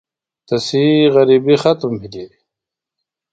[0.47, 2.31] تسی غربیۡ ختم بِھلیۡ۔